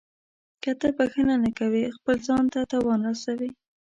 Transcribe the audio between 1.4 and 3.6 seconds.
نه کوې، خپل ځان ته تاوان رسوې.